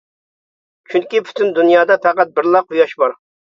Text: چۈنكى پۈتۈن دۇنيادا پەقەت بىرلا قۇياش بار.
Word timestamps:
چۈنكى 0.93 1.21
پۈتۈن 1.27 1.53
دۇنيادا 1.59 1.99
پەقەت 2.07 2.35
بىرلا 2.41 2.65
قۇياش 2.67 2.99
بار. 3.05 3.19